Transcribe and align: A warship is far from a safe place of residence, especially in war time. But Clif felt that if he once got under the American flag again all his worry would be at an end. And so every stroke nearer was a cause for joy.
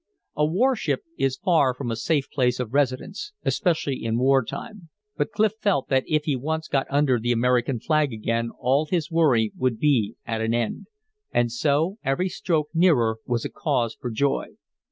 A 0.35 0.43
warship 0.47 1.03
is 1.19 1.37
far 1.37 1.75
from 1.75 1.91
a 1.91 1.95
safe 1.95 2.27
place 2.31 2.59
of 2.59 2.73
residence, 2.73 3.33
especially 3.43 4.03
in 4.03 4.17
war 4.17 4.43
time. 4.43 4.89
But 5.15 5.31
Clif 5.31 5.51
felt 5.61 5.89
that 5.89 6.05
if 6.07 6.23
he 6.23 6.35
once 6.35 6.67
got 6.67 6.87
under 6.89 7.19
the 7.19 7.31
American 7.31 7.79
flag 7.79 8.11
again 8.11 8.49
all 8.57 8.87
his 8.87 9.11
worry 9.11 9.51
would 9.55 9.77
be 9.77 10.15
at 10.25 10.41
an 10.41 10.55
end. 10.55 10.87
And 11.31 11.51
so 11.51 11.99
every 12.03 12.29
stroke 12.29 12.69
nearer 12.73 13.17
was 13.27 13.45
a 13.45 13.49
cause 13.51 13.93
for 13.93 14.09
joy. 14.09 14.55